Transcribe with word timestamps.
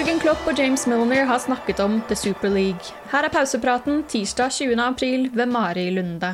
Jørgen 0.00 0.20
Klopp 0.22 0.46
og 0.48 0.56
James 0.56 0.86
Milner 0.88 1.26
har 1.28 1.42
snakket 1.42 1.80
om 1.84 1.98
The 2.08 2.16
Super 2.16 2.48
League. 2.48 2.94
Her 3.10 3.26
er 3.26 3.32
pausepraten 3.34 3.98
tirsdag 4.08 4.54
20. 4.56 4.78
april 4.80 5.26
ved 5.36 5.50
Mari 5.52 5.82
Lunde. 5.92 6.30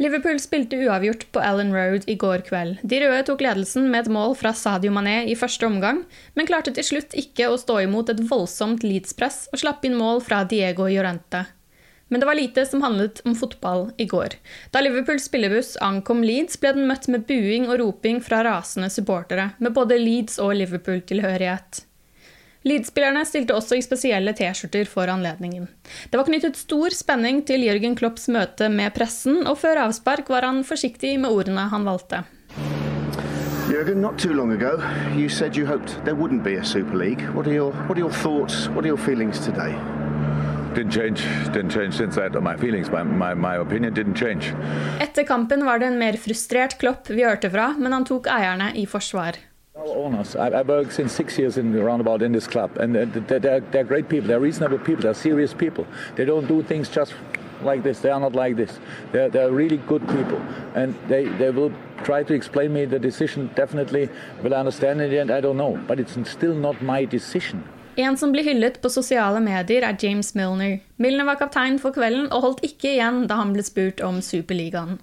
Liverpool 0.00 0.38
spilte 0.40 0.78
uavgjort 0.80 1.26
på 1.28 1.42
Allen 1.44 1.74
Road 1.76 2.06
i 2.08 2.14
går 2.16 2.46
kveld. 2.46 2.78
De 2.80 3.02
røde 3.02 3.26
tok 3.28 3.42
ledelsen 3.44 3.90
med 3.92 4.06
et 4.06 4.14
mål 4.14 4.32
fra 4.40 4.54
Sadio 4.56 4.88
Mané 4.96 5.26
i 5.28 5.34
første 5.36 5.68
omgang, 5.68 6.06
men 6.32 6.48
klarte 6.48 6.72
til 6.72 6.86
slutt 6.88 7.12
ikke 7.20 7.50
å 7.52 7.58
stå 7.60 7.82
imot 7.82 8.08
et 8.14 8.22
voldsomt 8.30 8.86
Leeds-press 8.86 9.50
og 9.52 9.60
slapp 9.60 9.84
inn 9.84 9.98
mål 10.00 10.24
fra 10.24 10.38
Diego 10.48 10.86
Llorente. 10.88 11.42
Men 12.08 12.24
det 12.24 12.30
var 12.30 12.38
lite 12.38 12.64
som 12.64 12.80
handlet 12.80 13.20
om 13.28 13.36
fotball 13.36 13.90
i 14.00 14.06
går. 14.08 14.38
Da 14.72 14.80
Liverpools 14.80 15.28
spillebuss 15.28 15.74
ankom 15.84 16.24
Leeds, 16.24 16.56
ble 16.56 16.72
den 16.78 16.88
møtt 16.88 17.10
med 17.12 17.28
buing 17.28 17.68
og 17.68 17.76
roping 17.82 18.24
fra 18.24 18.40
rasende 18.48 18.88
supportere, 18.88 19.50
med 19.60 19.76
både 19.76 20.00
Leeds 20.00 20.40
og 20.40 20.56
Liverpool-tilhørighet. 20.62 21.82
Leeds-spillerne 22.68 23.24
stilte 23.24 23.54
også 23.56 23.78
i 23.78 23.84
spesielle 23.84 24.34
T-skjorter 24.36 24.88
for 24.90 25.08
anledningen. 25.08 25.68
Det 26.10 26.18
var 26.20 26.26
knyttet 26.28 26.58
stor 26.58 26.92
spenning 26.92 27.40
til 27.48 27.64
Jørgen 27.64 27.94
Klopps 27.96 28.28
møte 28.34 28.68
med 28.68 28.92
pressen, 28.96 29.46
og 29.46 29.60
før 29.62 29.86
avspark 29.86 30.28
var 30.28 30.44
han 30.44 30.64
forsiktig 30.68 31.14
med 31.22 31.32
ordene 31.32 31.68
han 31.72 31.88
valgte. 31.88 32.24
Jürgen, 33.68 34.00
not 34.00 34.18
too 34.18 34.32
long 34.32 34.52
ago, 34.52 34.80
you 35.14 35.28
said 35.28 35.56
you 35.56 35.66
hoped 35.66 35.90
there 36.04 36.16
wouldn't 36.16 36.42
be 36.42 36.56
a 36.56 36.64
Super 36.64 36.96
League. 36.96 37.22
What 37.34 37.46
are 37.46 37.52
your 37.52 37.72
What 37.86 37.98
are 37.98 38.00
your 38.00 38.12
thoughts? 38.12 38.66
What 38.68 38.84
are 38.84 38.88
your 38.88 38.98
feelings 38.98 39.38
today? 39.44 39.74
Didn't 40.74 40.92
change. 40.92 41.20
Didn't 41.52 41.70
change 41.70 41.94
since 41.96 42.14
that. 42.16 42.42
My 42.42 42.56
feelings, 42.56 42.90
my, 42.90 43.02
my, 43.02 43.34
my 43.34 43.56
opinion 43.56 43.94
didn't 43.94 44.14
change. 44.16 44.54
Etter 45.00 45.24
kampen 45.24 45.64
var 45.64 45.78
det 45.78 45.86
en 45.86 45.98
mer 45.98 46.16
frustrert 46.16 46.78
Klopp 46.78 47.10
vi 47.10 47.24
hørte 47.24 47.50
fra, 47.50 47.72
men 47.78 47.92
han 47.92 48.04
tok 48.08 48.28
eierne 48.32 48.72
i 48.76 48.86
forsvar. 48.86 49.36
Owners, 49.96 50.36
I, 50.36 50.48
I 50.48 50.62
worked 50.62 50.92
since 50.92 51.12
six 51.12 51.38
years 51.38 51.58
in 51.58 51.72
roundabout 51.74 52.22
in 52.22 52.32
this 52.32 52.46
club, 52.46 52.76
and 52.78 52.94
they're, 52.94 53.06
they're, 53.06 53.60
they're 53.60 53.84
great 53.84 54.08
people. 54.08 54.28
They're 54.28 54.40
reasonable 54.40 54.78
people. 54.78 55.02
They're 55.02 55.14
serious 55.14 55.54
people. 55.54 55.86
They 56.16 56.24
don't 56.24 56.46
do 56.46 56.62
things 56.62 56.88
just 56.88 57.14
like 57.62 57.82
this. 57.82 58.00
They 58.00 58.10
are 58.10 58.20
not 58.20 58.34
like 58.34 58.56
this. 58.56 58.78
They're, 59.12 59.28
they're 59.28 59.50
really 59.50 59.78
good 59.78 60.06
people, 60.08 60.40
and 60.74 60.94
they, 61.08 61.26
they 61.38 61.50
will 61.50 61.72
try 62.04 62.22
to 62.22 62.34
explain 62.34 62.72
me 62.72 62.84
the 62.84 62.98
decision. 62.98 63.50
Definitely, 63.54 64.08
will 64.42 64.54
I 64.54 64.58
understand 64.58 65.00
in 65.00 65.10
the 65.10 65.18
end? 65.18 65.30
I 65.30 65.40
don't 65.40 65.56
know, 65.56 65.78
but 65.86 66.00
it's 66.00 66.16
still 66.30 66.54
not 66.54 66.82
my 66.82 67.04
decision. 67.04 67.64
En 67.96 68.16
som 68.16 68.30
blir 68.32 68.44
hyllet 68.44 68.82
på 68.82 68.88
sosiale 68.88 69.40
medier, 69.40 69.82
er 69.82 69.96
James 69.98 70.34
Milner. 70.34 70.78
Milner 70.96 71.24
var 71.24 71.34
kaptein 71.40 71.80
for 71.82 71.90
kvelden 71.90 72.28
og 72.30 72.44
holdt 72.44 72.60
ikke 72.62 72.92
igjen 72.92 73.24
da 73.26 73.40
han 73.40 73.50
ble 73.56 73.64
spurt 73.66 74.00
om 74.06 74.20
Superligaen. 74.22 75.00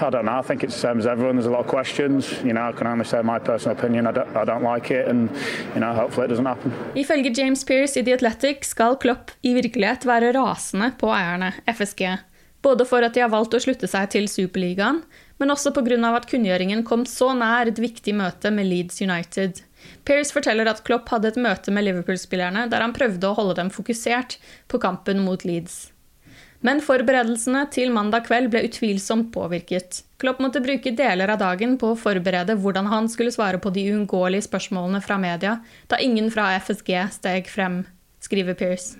I 0.00 0.10
don't 0.10 0.24
know. 0.24 0.38
I 0.38 0.42
think 0.42 0.62
it's 0.64 0.74
the 0.74 0.80
same 0.80 0.98
as 0.98 1.06
everyone. 1.06 1.36
There's 1.36 1.46
a 1.46 1.50
lot 1.50 1.64
of 1.64 1.66
questions. 1.66 2.30
You 2.44 2.52
know, 2.52 2.68
I 2.68 2.72
can 2.72 2.86
only 2.86 3.04
say 3.04 3.22
my 3.22 3.38
personal 3.38 3.76
opinion. 3.78 4.06
I 4.06 4.12
don't, 4.12 4.36
I 4.36 4.44
don't 4.44 4.62
like 4.62 4.90
it, 4.90 5.08
and 5.08 5.30
you 5.74 5.80
know, 5.80 5.92
hopefully 5.94 6.26
it 6.26 6.30
doesn't 6.30 6.46
happen. 6.46 6.72
Ifølge 6.94 7.34
James 7.34 7.64
Pearce 7.64 7.96
i 8.00 8.04
The 8.04 8.12
Athletic 8.12 8.64
skal 8.64 8.96
Klopp 8.96 9.30
i 9.42 9.54
virkelighet 9.54 10.06
være 10.06 10.32
rasende 10.36 10.92
på 10.98 11.10
eierne, 11.12 11.52
FSG. 11.66 12.18
Både 12.62 12.86
for 12.86 13.02
at 13.02 13.14
de 13.14 13.20
har 13.24 13.30
valgt 13.32 13.54
å 13.54 13.60
slutte 13.60 13.88
seg 13.90 14.10
til 14.14 14.28
Superligaen, 14.30 15.02
men 15.42 15.50
også 15.50 15.72
pga. 15.74 15.98
at 16.16 16.28
kunngjøringen 16.30 16.84
kom 16.84 17.04
så 17.04 17.32
nær 17.34 17.66
et 17.66 17.78
viktig 17.78 18.14
møte 18.14 18.50
med 18.50 18.66
Leeds 18.66 19.02
United. 19.02 19.64
Pearce 20.04 20.32
forteller 20.32 20.68
at 20.70 20.84
Klopp 20.86 21.08
hadde 21.10 21.32
et 21.32 21.40
møte 21.40 21.72
med 21.74 21.84
Liverpool-spillerne 21.88 22.68
der 22.70 22.84
han 22.84 22.94
prøvde 22.94 23.26
å 23.26 23.34
holde 23.34 23.58
dem 23.58 23.70
fokusert 23.70 24.38
på 24.68 24.78
kampen 24.78 25.24
mot 25.26 25.42
Leeds. 25.44 25.90
Men 26.62 26.80
forberedelsene 26.82 27.64
til 27.74 27.90
mandag 27.94 28.28
kveld 28.28 28.52
ble 28.52 28.62
utvilsomt 28.68 29.32
påvirket. 29.34 30.04
Klopp 30.22 30.38
måtte 30.42 30.62
bruke 30.62 30.94
deler 30.94 31.32
av 31.34 31.40
dagen 31.42 31.74
på 31.78 31.92
å 31.92 31.98
forberede 31.98 32.54
hvordan 32.62 32.86
han 32.92 33.08
skulle 33.10 33.34
svare 33.34 33.58
på 33.58 33.72
de 33.74 33.88
uunngåelige 33.90 34.46
spørsmålene 34.46 35.02
fra 35.02 35.18
media, 35.18 35.56
da 35.90 35.98
ingen 35.98 36.30
fra 36.30 36.52
FSG 36.62 36.92
steg 37.18 37.50
frem, 37.50 37.82
skriver 38.22 38.54
Pearce. 38.54 38.94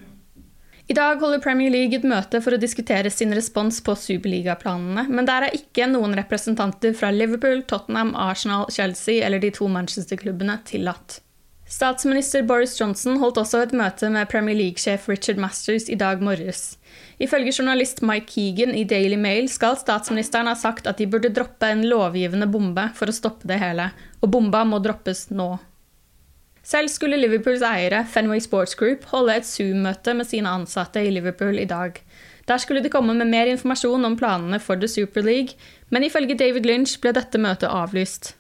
I 0.91 0.95
dag 0.99 1.21
holder 1.23 1.39
Premier 1.39 1.71
League 1.71 1.95
et 1.95 2.05
møte 2.05 2.41
for 2.43 2.57
å 2.57 2.61
diskutere 2.61 3.11
sin 3.15 3.31
respons 3.33 3.79
på 3.87 3.95
superligaplanene, 3.97 5.07
men 5.15 5.29
der 5.29 5.47
er 5.47 5.55
ikke 5.57 5.87
noen 5.87 6.17
representanter 6.19 6.97
fra 6.99 7.13
Liverpool, 7.15 7.63
Tottenham, 7.71 8.11
Arsenal, 8.19 8.67
Chelsea 8.75 9.23
eller 9.23 9.39
de 9.39 9.53
to 9.55 9.71
Manchester-klubbene 9.71 10.59
tillatt. 10.67 11.21
Statsminister 11.73 12.43
Boris 12.45 12.75
Johnson 12.77 13.17
holdt 13.17 13.39
også 13.41 13.63
et 13.65 13.71
møte 13.73 14.11
med 14.13 14.29
Premier 14.29 14.59
League-sjef 14.59 15.07
Richard 15.09 15.39
Masters 15.41 15.87
i 15.89 15.97
dag 15.97 16.21
morges. 16.21 16.75
Ifølge 17.17 17.55
journalist 17.57 18.03
Mike 18.05 18.29
Keegan 18.29 18.75
i 18.77 18.83
Daily 18.85 19.17
Mail 19.17 19.49
skal 19.49 19.79
statsministeren 19.81 20.51
ha 20.51 20.53
sagt 20.59 20.91
at 20.91 21.01
de 21.01 21.07
burde 21.09 21.31
droppe 21.33 21.71
en 21.73 21.81
lovgivende 21.89 22.51
bombe 22.53 22.85
for 22.99 23.09
å 23.09 23.15
stoppe 23.17 23.49
det 23.49 23.57
hele, 23.63 23.89
og 24.21 24.35
bomba 24.35 24.67
må 24.69 24.83
droppes 24.85 25.31
nå. 25.33 25.55
Selv 26.61 26.93
skulle 26.93 27.17
Liverpools 27.17 27.65
eiere, 27.65 28.05
Fenway 28.05 28.45
Sports 28.45 28.77
Group, 28.77 29.09
holde 29.15 29.39
et 29.41 29.49
Zoom-møte 29.49 30.13
med 30.19 30.29
sine 30.29 30.53
ansatte 30.53 31.01
i 31.01 31.15
Liverpool 31.17 31.57
i 31.57 31.67
dag. 31.73 31.97
Der 32.53 32.61
skulle 32.61 32.85
de 32.85 32.93
komme 32.93 33.17
med 33.17 33.33
mer 33.33 33.49
informasjon 33.49 34.05
om 34.11 34.21
planene 34.21 34.61
for 34.61 34.77
The 34.77 34.93
Super 34.93 35.25
League, 35.25 35.57
men 35.89 36.05
ifølge 36.05 36.37
David 36.37 36.69
Lynch 36.69 36.99
ble 37.01 37.17
dette 37.17 37.41
møtet 37.41 37.73
avlyst. 37.73 38.35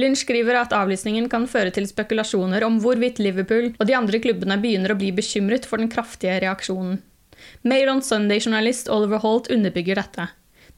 Lynch 0.00 0.22
skriver 0.24 0.56
at 0.56 0.72
avlysningen 0.72 1.26
kan 1.32 1.44
føre 1.50 1.72
til 1.74 1.84
spekulasjoner 1.88 2.64
om 2.64 2.78
hvorvidt 2.80 3.20
Liverpool 3.20 3.74
og 3.76 3.88
de 3.88 3.96
andre 3.96 4.22
klubbene 4.24 4.56
begynner 4.62 4.94
å 4.94 4.98
bli 5.00 5.10
bekymret 5.12 5.68
for 5.68 5.82
den 5.82 5.90
kraftige 5.92 6.38
reaksjonen. 6.46 7.02
Mail 7.66 7.90
on 7.92 8.00
Sunday-journalist 8.04 8.88
Oliver 8.92 9.20
Holt 9.20 9.50
underbygger 9.52 10.00
dette. 10.00 10.28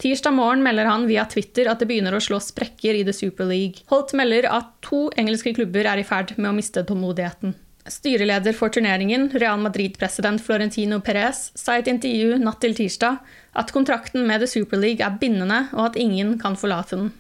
Tirsdag 0.03 0.35
morgen 0.35 0.65
melder 0.65 0.89
han 0.91 1.07
via 1.07 1.23
Twitter 1.31 1.69
at 1.71 1.79
det 1.79 1.87
begynner 1.87 2.17
å 2.17 2.23
slå 2.23 2.41
sprekker 2.43 2.97
i 2.99 3.05
The 3.07 3.15
Super 3.15 3.47
League. 3.47 3.85
Holt 3.93 4.17
melder 4.19 4.49
at 4.51 4.73
to 4.83 5.07
engelske 5.21 5.55
klubber 5.55 5.87
er 5.87 6.03
i 6.03 6.07
ferd 6.09 6.35
med 6.37 6.51
å 6.51 6.57
miste 6.57 6.83
tålmodigheten. 6.83 7.55
Styreleder 7.87 8.57
for 8.57 8.73
turneringen, 8.73 9.29
Real 9.37 9.61
Madrid-president 9.61 10.41
Florentino 10.43 10.99
Perez, 11.05 11.51
sa 11.55 11.77
i 11.77 11.85
et 11.85 11.91
intervju 11.93 12.39
natt 12.41 12.63
til 12.65 12.75
tirsdag 12.75 13.21
at 13.61 13.75
kontrakten 13.77 14.25
med 14.27 14.41
The 14.41 14.49
Super 14.51 14.81
League 14.81 15.05
er 15.05 15.19
bindende, 15.21 15.67
og 15.77 15.93
at 15.93 16.01
ingen 16.01 16.39
kan 16.41 16.57
forlate 16.59 16.97
den. 16.97 17.13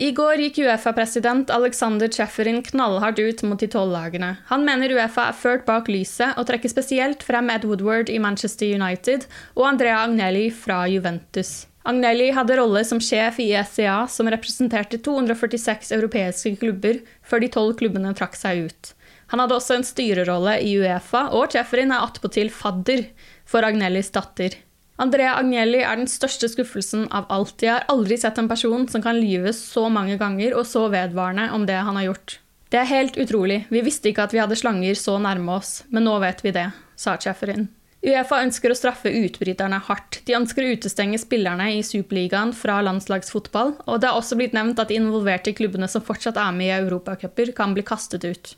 I 0.00 0.08
går 0.16 0.40
gikk 0.40 0.62
Uefa-president 0.64 1.50
Alexander 1.52 2.08
Chefferin 2.08 2.62
knallhardt 2.64 3.18
ut 3.20 3.42
mot 3.44 3.60
de 3.60 3.66
tolv 3.68 3.92
lagene. 3.92 4.30
Han 4.48 4.64
mener 4.64 4.94
Uefa 4.96 5.26
er 5.28 5.36
ført 5.36 5.66
bak 5.66 5.90
lyset, 5.92 6.32
og 6.40 6.46
trekker 6.48 6.72
spesielt 6.72 7.20
frem 7.26 7.50
Ed 7.52 7.66
Woodward 7.68 8.08
i 8.08 8.16
Manchester 8.16 8.72
United 8.72 9.26
og 9.52 9.66
Andrea 9.68 9.98
Agnelli 10.06 10.46
fra 10.48 10.86
Juventus. 10.88 11.66
Agnelli 11.84 12.30
hadde 12.32 12.56
rolle 12.56 12.86
som 12.88 13.02
sjef 13.04 13.42
i 13.42 13.50
ECA, 13.58 14.06
som 14.08 14.32
representerte 14.32 14.96
246 15.02 15.92
europeiske 15.98 16.54
klubber, 16.62 17.02
før 17.20 17.44
de 17.44 17.52
tolv 17.52 17.76
klubbene 17.82 18.14
trakk 18.16 18.38
seg 18.38 18.70
ut. 18.70 18.92
Han 19.34 19.44
hadde 19.44 19.58
også 19.58 19.76
en 19.76 19.84
styrerolle 19.84 20.56
i 20.64 20.72
Uefa, 20.80 21.26
og 21.36 21.52
Chefferin 21.52 21.92
er 21.92 22.06
attpåtil 22.06 22.48
fadder 22.54 23.10
for 23.44 23.68
Agnellis 23.68 24.08
datter. 24.14 24.56
Andrea 25.02 25.32
Agnelli 25.34 25.80
er 25.82 25.98
den 25.98 26.06
største 26.06 26.46
skuffelsen 26.52 27.08
av 27.10 27.26
alt. 27.34 27.58
Jeg 27.64 27.72
har 27.74 27.88
aldri 27.90 28.14
sett 28.20 28.38
en 28.38 28.50
person 28.50 28.84
som 28.90 29.02
kan 29.02 29.18
lyve 29.18 29.50
så 29.56 29.88
mange 29.90 30.14
ganger 30.20 30.54
og 30.54 30.68
så 30.68 30.84
vedvarende 30.92 31.48
om 31.56 31.66
det 31.66 31.80
han 31.80 31.98
har 31.98 32.12
gjort. 32.12 32.36
Det 32.70 32.78
er 32.80 32.88
helt 32.88 33.18
utrolig, 33.20 33.64
vi 33.68 33.82
visste 33.84 34.12
ikke 34.12 34.28
at 34.28 34.32
vi 34.32 34.40
hadde 34.40 34.56
slanger 34.56 34.96
så 34.96 35.18
nærme 35.20 35.58
oss, 35.58 35.82
men 35.90 36.06
nå 36.06 36.14
vet 36.22 36.40
vi 36.46 36.54
det, 36.54 36.68
sa 36.96 37.18
Cheferin. 37.20 37.66
Uefa 38.02 38.40
ønsker 38.42 38.72
å 38.72 38.78
straffe 38.78 39.10
utbryterne 39.14 39.82
hardt. 39.86 40.22
De 40.26 40.34
ønsker 40.38 40.64
å 40.64 40.72
utestenge 40.74 41.20
spillerne 41.22 41.68
i 41.76 41.84
Superligaen 41.86 42.54
fra 42.56 42.80
landslagsfotball, 42.86 43.76
og 43.84 44.00
det 44.00 44.10
har 44.10 44.18
også 44.18 44.38
blitt 44.38 44.56
nevnt 44.56 44.80
at 44.82 44.90
de 44.90 44.98
involverte 44.98 45.54
klubbene 45.54 45.90
som 45.90 46.02
fortsatt 46.02 46.40
er 46.40 46.56
med 46.56 46.70
i 46.70 46.74
europacuper, 46.78 47.52
kan 47.58 47.74
bli 47.76 47.84
kastet 47.86 48.26
ut. 48.26 48.54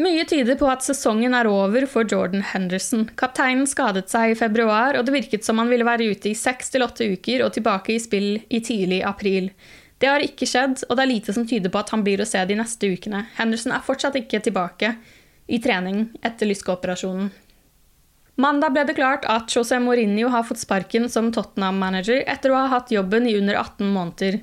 Mye 0.00 0.22
tyder 0.24 0.56
på 0.56 0.68
at 0.70 0.80
sesongen 0.80 1.34
er 1.36 1.48
over 1.50 1.84
for 1.90 2.08
Jordan 2.08 2.40
Henderson. 2.54 3.02
Kapteinen 3.20 3.66
skadet 3.68 4.08
seg 4.08 4.32
i 4.32 4.38
februar, 4.38 4.96
og 4.96 5.04
det 5.04 5.12
virket 5.12 5.44
som 5.44 5.60
han 5.60 5.68
ville 5.68 5.84
være 5.84 6.06
ute 6.08 6.30
i 6.30 6.38
seks 6.38 6.72
til 6.72 6.86
åtte 6.86 7.04
uker 7.10 7.44
og 7.44 7.52
tilbake 7.52 7.92
i 7.92 8.00
spill 8.00 8.30
i 8.48 8.62
tidlig 8.64 9.02
april. 9.04 9.50
Det 10.00 10.08
har 10.08 10.24
ikke 10.24 10.48
skjedd, 10.48 10.86
og 10.88 10.96
det 10.96 11.04
er 11.04 11.10
lite 11.10 11.34
som 11.36 11.44
tyder 11.44 11.68
på 11.68 11.82
at 11.82 11.92
han 11.92 12.04
blir 12.06 12.22
å 12.24 12.28
se 12.28 12.40
de 12.48 12.56
neste 12.56 12.88
ukene. 12.88 13.26
Henderson 13.36 13.76
er 13.76 13.84
fortsatt 13.84 14.16
ikke 14.16 14.40
tilbake 14.46 14.94
i 15.52 15.60
trening 15.60 16.06
etter 16.24 16.48
lyskeoperasjonen. 16.48 17.28
Mandag 18.40 18.72
ble 18.72 18.86
det 18.88 18.96
klart 18.96 19.26
at 19.28 19.52
José 19.52 19.76
Mourinho 19.84 20.30
har 20.32 20.46
fått 20.48 20.62
sparken 20.62 21.10
som 21.12 21.28
Tottenham-manager 21.34 22.22
etter 22.24 22.54
å 22.54 22.62
ha 22.62 22.70
hatt 22.72 22.94
jobben 22.94 23.28
i 23.28 23.36
under 23.36 23.60
18 23.60 23.92
måneder. 23.92 24.40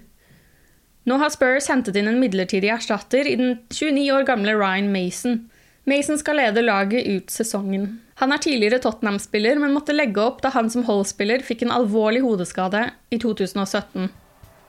Nå 1.07 1.15
har 1.21 1.31
Spurs 1.31 1.69
hentet 1.71 1.95
inn 1.95 2.09
en 2.12 2.19
midlertidig 2.19 2.68
erstatter 2.74 3.27
i 3.31 3.38
den 3.39 3.54
29 3.71 4.09
år 4.12 4.25
gamle 4.27 4.57
Ryan 4.59 4.89
Mason. 4.92 5.39
Mason 5.88 6.19
skal 6.19 6.36
lede 6.42 6.65
laget 6.65 7.07
ut 7.07 7.31
sesongen. 7.31 8.01
Han 8.19 8.33
er 8.36 8.42
tidligere 8.44 8.81
Tottenham-spiller, 8.83 9.56
men 9.62 9.71
måtte 9.71 9.95
legge 9.95 10.19
opp 10.19 10.42
da 10.44 10.51
han 10.51 10.68
som 10.74 10.83
Hull-spiller 10.83 11.45
fikk 11.48 11.63
en 11.63 11.71
alvorlig 11.71 12.25
hodeskade 12.25 12.89
i 13.07 13.21
2017. 13.24 14.09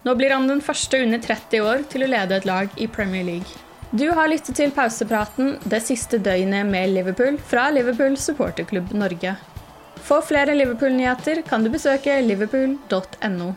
Nå 0.07 0.15
blir 0.15 0.31
han 0.31 0.47
den 0.47 0.63
første 0.63 1.03
under 1.03 1.19
30 1.27 1.67
år 1.67 1.83
til 1.91 2.07
å 2.07 2.13
lede 2.15 2.39
et 2.39 2.47
lag 2.47 2.71
i 2.79 2.87
Premier 2.87 3.27
League. 3.27 3.59
Du 3.91 4.07
har 4.15 4.31
lyttet 4.31 4.61
til 4.61 4.71
pausepraten 4.77 5.57
det 5.67 5.83
siste 5.91 6.21
døgnet 6.23 6.69
med 6.71 6.93
Liverpool 6.95 7.39
fra 7.51 7.67
Liverpool 7.75 8.15
supporterklubb 8.21 8.93
Norge. 8.95 9.35
For 10.07 10.23
flere 10.23 10.55
Liverpool-nyheter 10.55 11.43
kan 11.49 11.67
du 11.67 11.75
besøke 11.75 12.21
liverpool.no. 12.23 13.57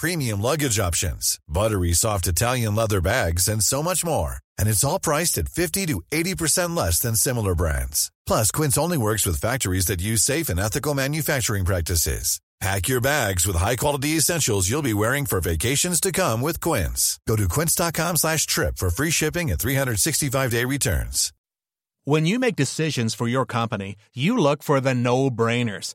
premium 0.00 0.40
luggage 0.40 0.80
options, 0.80 1.38
buttery 1.46 1.92
soft 1.92 2.26
Italian 2.26 2.74
leather 2.74 3.00
bags, 3.02 3.46
and 3.46 3.62
so 3.62 3.82
much 3.82 4.04
more. 4.04 4.36
And 4.58 4.68
it's 4.68 4.82
all 4.82 4.98
priced 4.98 5.38
at 5.38 5.48
50 5.48 5.86
to 5.86 6.02
80% 6.10 6.76
less 6.76 6.98
than 6.98 7.14
similar 7.14 7.54
brands. 7.54 8.10
Plus, 8.26 8.50
Quince 8.50 8.78
only 8.78 8.98
works 8.98 9.26
with 9.26 9.40
factories 9.40 9.86
that 9.86 10.00
use 10.00 10.22
safe 10.22 10.48
and 10.48 10.58
ethical 10.58 10.94
manufacturing 10.94 11.66
practices. 11.66 12.40
Pack 12.60 12.88
your 12.88 13.00
bags 13.00 13.46
with 13.46 13.56
high-quality 13.56 14.18
essentials 14.18 14.68
you'll 14.68 14.82
be 14.82 14.92
wearing 14.92 15.24
for 15.24 15.40
vacations 15.40 15.98
to 15.98 16.12
come 16.12 16.42
with 16.42 16.60
Quince. 16.60 17.18
Go 17.26 17.34
to 17.36 17.48
quince.com 17.48 18.16
slash 18.16 18.44
trip 18.44 18.76
for 18.76 18.90
free 18.90 19.10
shipping 19.10 19.50
and 19.50 19.58
365-day 19.58 20.66
returns. 20.66 21.32
When 22.04 22.26
you 22.26 22.38
make 22.38 22.56
decisions 22.56 23.14
for 23.14 23.28
your 23.28 23.46
company, 23.46 23.96
you 24.12 24.36
look 24.36 24.62
for 24.62 24.78
the 24.80 24.94
no-brainers. 24.94 25.94